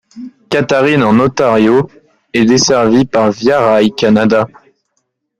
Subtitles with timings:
[0.49, 1.87] Catharines, en Ontario,
[2.33, 4.47] est desservie par Via Rail Canada.